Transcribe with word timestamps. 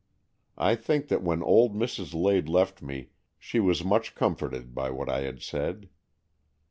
I 0.57 0.73
think 0.73 1.09
that 1.09 1.21
when 1.21 1.43
old 1.43 1.75
Mrs. 1.75 2.15
Lade 2.19 2.49
left 2.49 2.81
me, 2.81 3.09
she 3.37 3.59
was 3.59 3.83
much 3.83 4.15
com 4.15 4.35
forted 4.35 4.73
by 4.73 4.89
what 4.89 5.09
I 5.09 5.21
had 5.21 5.43
said. 5.43 5.89